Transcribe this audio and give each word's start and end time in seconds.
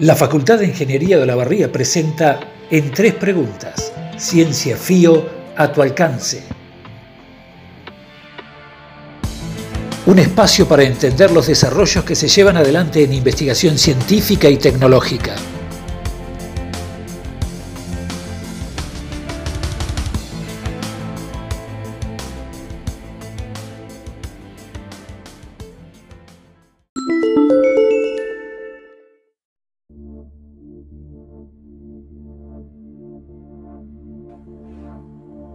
La 0.00 0.14
Facultad 0.14 0.60
de 0.60 0.66
Ingeniería 0.66 1.18
de 1.18 1.26
la 1.26 1.34
Barría 1.34 1.72
presenta 1.72 2.38
en 2.70 2.92
tres 2.92 3.14
preguntas, 3.14 3.92
Ciencia 4.16 4.76
FIO 4.76 5.28
a 5.56 5.72
tu 5.72 5.82
alcance. 5.82 6.44
Un 10.06 10.20
espacio 10.20 10.68
para 10.68 10.84
entender 10.84 11.32
los 11.32 11.48
desarrollos 11.48 12.04
que 12.04 12.14
se 12.14 12.28
llevan 12.28 12.56
adelante 12.56 13.02
en 13.02 13.12
investigación 13.12 13.76
científica 13.76 14.48
y 14.48 14.56
tecnológica. 14.58 15.34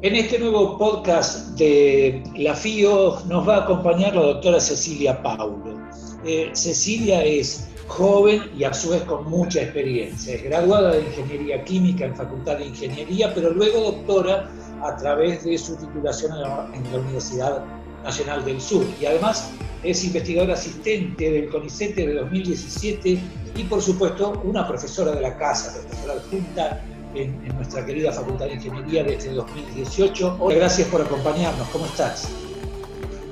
En 0.03 0.17
este 0.17 0.37
nuevo 0.37 0.77
podcast 0.77 1.57
de 1.57 2.21
la 2.35 2.53
FIO 2.53 3.21
nos 3.25 3.47
va 3.47 3.55
a 3.55 3.63
acompañar 3.63 4.13
la 4.13 4.23
doctora 4.23 4.59
Cecilia 4.59 5.23
Paulo. 5.23 5.79
Eh, 6.25 6.49
Cecilia 6.51 7.23
es 7.23 7.69
joven 7.87 8.41
y 8.53 8.65
a 8.65 8.73
su 8.73 8.89
vez 8.89 9.03
con 9.03 9.29
mucha 9.29 9.61
experiencia. 9.61 10.35
Es 10.35 10.43
graduada 10.43 10.91
de 10.91 11.03
Ingeniería 11.03 11.63
Química 11.63 12.03
en 12.03 12.17
Facultad 12.17 12.57
de 12.57 12.65
Ingeniería, 12.65 13.33
pero 13.33 13.51
luego 13.51 13.79
doctora 13.79 14.49
a 14.81 14.97
través 14.97 15.45
de 15.45 15.57
su 15.57 15.77
titulación 15.77 16.33
en 16.33 16.41
la, 16.41 16.99
Universidad 16.99 17.63
Nacional 18.03 18.43
del 18.43 18.59
Sur. 18.59 18.85
Y 18.99 19.05
además 19.05 19.51
es 19.83 20.03
investigadora 20.03 20.55
asistente 20.55 21.31
del 21.31 21.49
CONICET 21.49 21.95
de 21.95 22.13
2017 22.15 23.19
y 23.55 23.63
por 23.63 23.81
supuesto 23.81 24.41
una 24.43 24.67
profesora 24.67 25.13
de 25.13 25.21
la 25.21 25.37
casa, 25.37 25.81
profesora 25.81 26.15
adjunta 26.15 26.83
en, 27.15 27.55
nuestra 27.55 27.85
querida 27.85 28.11
Facultad 28.11 28.45
de 28.45 28.53
Ingeniería 28.53 29.03
desde 29.03 29.33
2018. 29.33 30.37
Hola, 30.39 30.55
gracias 30.55 30.87
por 30.87 31.01
acompañarnos. 31.01 31.67
¿Cómo 31.69 31.85
estás? 31.85 32.29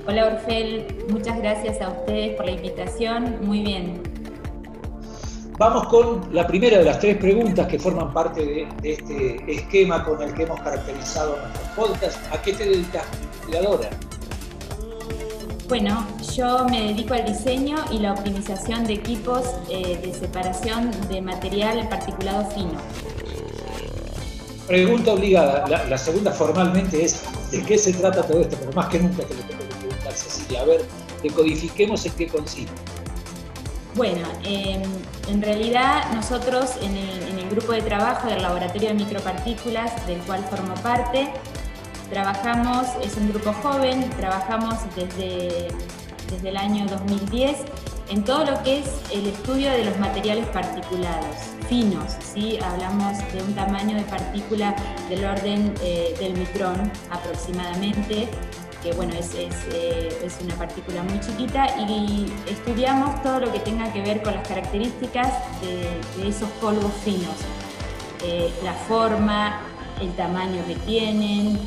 Hola 0.07 0.27
Orfel, 0.27 0.87
muchas 1.09 1.37
gracias 1.37 1.79
a 1.81 1.89
ustedes 1.89 2.35
por 2.35 2.45
la 2.45 2.51
invitación. 2.51 3.37
Muy 3.41 3.61
bien. 3.61 4.01
Vamos 5.57 5.87
con 5.89 6.33
la 6.33 6.47
primera 6.47 6.79
de 6.79 6.85
las 6.85 6.99
tres 6.99 7.17
preguntas 7.17 7.67
que 7.67 7.77
forman 7.77 8.11
parte 8.11 8.43
de, 8.43 8.67
este 8.83 9.51
esquema 9.51 10.03
con 10.03 10.21
el 10.21 10.33
que 10.33 10.43
hemos 10.43 10.59
caracterizado 10.59 11.37
nuestro 11.37 11.75
podcast. 11.75 12.33
¿A 12.33 12.41
qué 12.41 12.53
te 12.53 12.65
dedicas, 12.65 13.05
investigadora? 13.23 13.89
Bueno, 15.67 16.05
yo 16.35 16.65
me 16.67 16.81
dedico 16.87 17.13
al 17.13 17.25
diseño 17.25 17.77
y 17.91 17.99
la 17.99 18.13
optimización 18.13 18.85
de 18.85 18.93
equipos 18.93 19.43
eh, 19.69 19.99
de 20.03 20.13
separación 20.13 20.91
de 21.07 21.21
material 21.21 21.87
particulado 21.89 22.49
fino. 22.51 22.79
Pregunta 24.67 25.13
obligada. 25.13 25.67
La, 25.67 25.97
segunda 25.97 26.31
formalmente 26.31 27.03
es 27.03 27.21
¿de 27.51 27.61
qué 27.63 27.77
se 27.77 27.93
trata 27.93 28.23
todo 28.23 28.41
esto? 28.41 28.57
Pero 28.59 28.71
más 28.73 28.87
que 28.87 28.99
nunca 28.99 29.23
te 29.23 29.33
lo 29.33 29.41
tengo 29.41 29.61
que 29.67 29.75
preguntar, 29.75 30.13
Cecilia. 30.13 30.61
A 30.61 30.65
ver, 30.65 30.85
decodifiquemos 31.23 32.05
en 32.05 32.13
qué 32.13 32.27
consiste. 32.27 32.71
Bueno, 33.95 34.25
em, 34.45 34.81
en 35.27 35.41
realidad 35.41 36.13
nosotros 36.13 36.71
en 36.81 36.95
el, 36.95 37.21
grupo 37.51 37.73
de 37.73 37.81
trabajo 37.81 38.29
del 38.29 38.41
Laboratorio 38.41 38.87
de 38.87 38.93
Micropartículas, 38.93 40.07
del 40.07 40.19
cual 40.19 40.41
formo 40.49 40.73
parte, 40.75 41.27
trabajamos, 42.09 42.87
es 43.03 43.17
un 43.17 43.27
grupo 43.27 43.51
joven, 43.51 44.09
trabajamos 44.11 44.75
desde, 44.95 45.67
desde 46.31 46.47
el 46.47 46.55
año 46.55 46.85
2010 46.87 47.57
en 48.11 48.25
todo 48.25 48.43
lo 48.43 48.61
que 48.63 48.79
es 48.79 48.87
el 49.13 49.25
estudio 49.25 49.71
de 49.71 49.85
los 49.85 49.97
materiales 49.97 50.45
particulados, 50.47 51.37
finos, 51.69 52.11
¿sí? 52.21 52.59
hablamos 52.61 53.17
de 53.31 53.41
un 53.41 53.55
tamaño 53.55 53.95
de 53.95 54.03
partícula 54.03 54.75
del 55.07 55.23
orden 55.23 55.73
eh, 55.81 56.13
del 56.19 56.33
micrón 56.33 56.91
aproximadamente, 57.09 58.27
que 58.83 58.91
bueno, 58.93 59.13
es, 59.13 59.33
eh, 59.35 60.09
es, 60.25 60.39
una 60.43 60.55
partícula 60.55 61.03
muy 61.03 61.21
chiquita 61.21 61.67
y 61.87 62.25
estudiamos 62.49 63.23
todo 63.23 63.39
lo 63.39 63.51
que 63.53 63.59
tenga 63.59 63.93
que 63.93 64.01
ver 64.01 64.21
con 64.21 64.33
las 64.33 64.45
características 64.45 65.31
de, 65.61 66.27
esos 66.27 66.49
polvos 66.59 66.91
finos, 67.05 67.37
eh, 68.25 68.51
la 68.61 68.73
forma, 68.73 69.61
el 70.01 70.11
tamaño 70.15 70.65
que 70.67 70.75
tienen, 70.75 71.57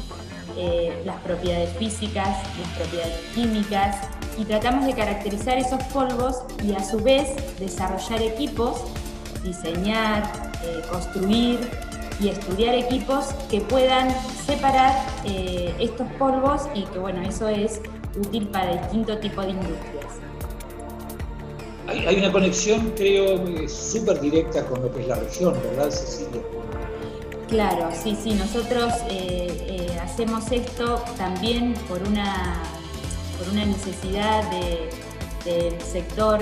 las 1.05 1.17
propiedades 1.23 1.77
físicas, 1.79 2.39
las 2.61 2.71
propiedades 2.79 3.19
químicas, 3.35 3.97
y 4.39 4.45
tratamos 4.45 4.87
de 4.87 4.95
caracterizar 4.95 5.59
esos 5.59 5.83
polvos 5.85 6.43
y 6.63 6.73
a 6.75 6.83
su 6.83 6.99
vez 6.99 7.29
desarrollar 7.59 8.23
equipos, 8.23 8.83
diseñar, 9.43 10.25
eh, 10.65 10.83
construir 10.91 11.61
y 12.21 12.29
estudiar 12.29 12.75
equipos 12.75 13.27
que 13.51 13.61
puedan 13.61 14.09
separar 14.47 14.95
eh, 15.25 15.75
estos 15.79 16.07
polvos 16.19 16.63
y 16.75 16.85
que 16.85 16.99
bueno, 16.99 17.23
eso 17.23 17.49
es 17.49 17.81
útil 18.17 18.49
para 18.49 18.81
distintos 18.83 19.21
tipos 19.21 19.45
de 19.45 19.51
industrias. 19.53 20.15
Hay, 21.87 22.17
una 22.17 22.33
conexión, 22.33 22.93
creo, 22.97 23.69
súper 23.69 24.19
directa 24.21 24.65
con 24.67 24.81
lo 24.81 24.91
que 24.91 25.03
es 25.03 25.09
la 25.09 25.17
región, 25.17 25.55
¿verdad, 25.63 25.91
Cecilia? 25.91 26.41
Claro, 27.49 27.91
sí, 27.93 28.17
sí, 28.21 28.33
nosotros 28.33 28.95
eh, 29.11 29.95
hacemos 30.03 30.51
esto 30.51 31.03
también 31.19 31.75
por 31.89 32.03
una 32.03 32.63
por 33.35 33.49
una 33.49 33.65
necesidad 33.65 34.43
del 35.45 35.81
sector 35.81 36.41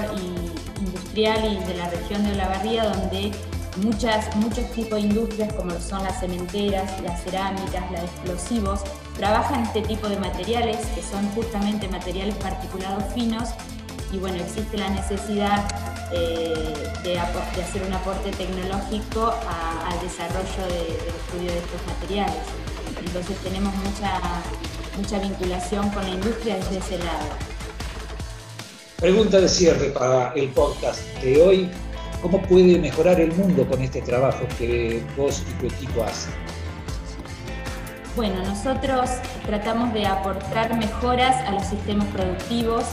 industrial 0.81 1.61
y 1.61 1.65
de 1.67 1.75
la 1.75 1.91
región 1.91 2.25
de 2.25 2.33
Olavarría, 2.33 2.85
donde 2.85 3.33
muchas, 3.77 4.35
muchos 4.37 4.71
tipos 4.73 4.95
de 4.95 5.01
industrias, 5.01 5.53
como 5.55 5.79
son 5.81 6.03
las 6.03 6.21
cementeras, 6.21 7.01
las 7.03 7.23
cerámicas, 7.23 7.91
los 7.91 8.01
explosivos, 8.01 8.81
trabajan 9.17 9.63
este 9.63 9.83
tipo 9.83 10.09
de 10.09 10.19
materiales, 10.19 10.79
que 10.95 11.03
son 11.03 11.27
justamente 11.31 11.89
materiales 11.89 12.35
particulados 12.37 13.05
finos, 13.15 13.51
y 14.13 14.19
bueno, 14.19 14.37
existe 14.37 14.77
la 14.77 14.91
necesidad 14.91 15.67
eh, 16.13 16.75
de, 17.03 17.19
hacer 17.19 17.83
un 17.87 17.93
aporte 17.95 18.31
tecnológico 18.33 19.33
al 19.33 20.01
desarrollo 20.03 20.67
del 20.69 21.09
estudio 21.09 21.51
de 21.51 21.59
estos 21.59 21.87
materiales. 21.87 22.45
Entonces 23.05 23.37
tenemos 23.39 23.75
mucha 23.77 24.21
mucha 24.97 25.19
vinculación 25.19 25.89
con 25.91 26.03
la 26.05 26.11
industria 26.11 26.57
desde 26.57 26.79
ese 26.79 26.99
lado. 26.99 27.27
Pregunta 28.99 29.41
de 29.41 29.49
cierre 29.49 29.91
para 29.91 30.33
el 30.35 30.49
podcast 30.51 31.01
de 31.23 31.43
hoy. 31.43 31.71
¿Cómo 32.21 32.41
puede 32.43 32.79
mejorar 32.79 33.21
el 33.21 33.33
mundo 33.33 33.67
con 33.67 33.83
este 33.83 34.01
trabajo 34.01 34.47
que 34.59 35.03
vos 35.17 35.43
y 35.51 35.53
tu 35.61 35.67
equipo 35.67 36.05
hacen? 36.05 36.33
Bueno, 38.15 38.45
nosotros 38.45 39.11
tratamos 39.47 39.93
de 39.93 40.07
aportar 40.07 40.77
mejoras 40.79 41.37
a 41.49 41.53
los 41.53 41.65
sistemas 41.65 42.07
productivos 42.09 42.85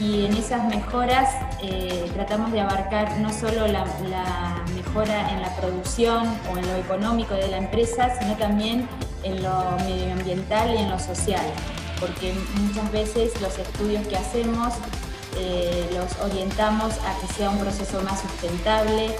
y 0.00 0.26
en 0.26 0.34
esas 0.34 0.64
mejoras 0.64 1.30
eh, 1.62 2.10
tratamos 2.14 2.52
de 2.52 2.60
abarcar 2.60 3.18
no 3.18 3.32
solo 3.32 3.66
la, 3.66 3.84
mejora 4.74 5.30
en 5.30 5.42
la 5.42 5.54
producción 5.56 6.26
o 6.50 6.58
en 6.58 6.66
lo 6.66 6.76
económico 6.76 7.34
de 7.34 7.48
la 7.48 7.58
empresa, 7.58 8.18
sino 8.18 8.36
también 8.36 8.88
en 9.22 9.42
lo 9.42 9.76
medioambiental 9.84 10.74
y 10.74 10.78
en 10.78 10.90
lo 10.90 10.98
social, 10.98 11.44
porque 12.00 12.34
muchas 12.60 12.90
veces 12.92 13.40
los 13.40 13.58
estudios 13.58 14.06
que 14.06 14.16
hacemos 14.16 14.74
eh, 15.38 15.88
los 15.92 16.18
orientamos 16.24 16.94
a 16.94 17.20
que 17.20 17.32
sea 17.34 17.50
un 17.50 17.58
proceso 17.58 18.00
más 18.02 18.20
sustentable, 18.20 19.14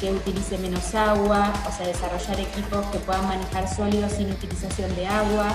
que 0.00 0.12
utilice 0.12 0.58
menos 0.58 0.94
agua, 0.94 1.52
o 1.68 1.76
sea, 1.76 1.86
desarrollar 1.86 2.38
equipos 2.38 2.84
que 2.86 2.98
puedan 2.98 3.26
manejar 3.26 3.68
sólidos 3.72 4.12
sin 4.12 4.30
utilización 4.30 4.94
de 4.94 5.06
agua, 5.06 5.48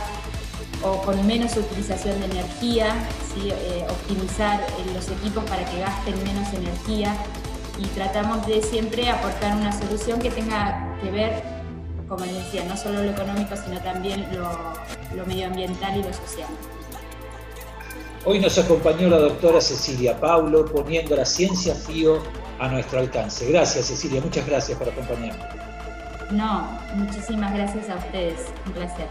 o 0.83 1.01
con 1.04 1.25
menos 1.28 1.56
utilización 1.56 2.19
de 2.19 2.25
energía, 2.25 2.95
eh, 3.38 3.86
optimizar 3.89 4.62
eh, 4.62 4.92
los 4.94 5.10
equipos 5.10 5.44
para 5.45 5.63
que 5.66 5.80
gasten 5.80 6.16
menos 6.24 6.51
energía 6.54 7.16
y 7.78 7.86
tratamos 7.88 8.45
de 8.48 8.62
siempre 8.62 9.10
aportar 9.10 9.56
una 9.56 9.72
solución 9.72 10.19
que 10.19 10.30
tenga 10.30 10.98
que 11.01 11.12
ver, 11.12 11.44
como 12.07 12.25
les 12.25 12.36
decía, 12.36 12.63
no 12.66 12.75
solo 12.75 13.04
lo 13.04 13.12
económico, 13.12 13.56
sino 13.56 13.80
también 13.81 14.28
lo, 14.33 15.25
medioambiental 15.25 15.98
y 15.98 16.04
lo 16.04 16.13
social. 16.13 16.50
Hoy 18.25 18.39
nos 18.39 18.57
acompañó 18.57 19.10
la 19.10 19.18
doctora 19.18 19.62
Cecilia 19.62 20.19
Paulo 20.19 20.66
poniendo 20.66 21.16
la 21.16 21.25
ciencia 21.25 21.74
FIO 21.74 22.22
a 22.60 22.68
nuestro 22.68 23.00
alcance. 23.00 23.50
Gracias 23.50 23.88
Cecilia, 23.88 24.22
muchas 24.22 24.45
gracias 24.45 24.77
por 24.77 24.89
acompañarnos. 24.89 25.45
No, 26.31 26.80
muchísimas 26.95 27.54
gracias 27.54 27.89
a 27.89 27.95
ustedes, 27.95 28.39
un 28.66 28.74
placer. 28.74 29.07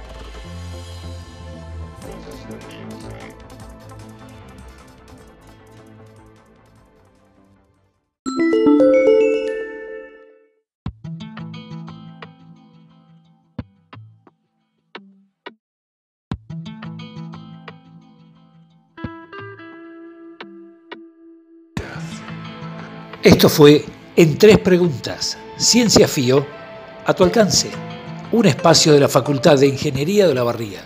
Esto 23.31 23.49
fue 23.49 23.85
en 24.17 24.39
tres 24.39 24.59
preguntas. 24.59 25.39
Ciencia 25.57 26.09
FIO, 26.09 26.45
a 27.07 27.15
tu 27.15 27.23
alcance. 27.23 27.71
Un 28.33 28.47
espacio 28.47 28.93
de 28.93 28.99
la 28.99 29.09
Facultad 29.09 29.57
de 29.57 29.69
Ingeniería 29.69 30.27
de 30.27 30.35
la 30.35 30.43
Barría. 30.43 30.81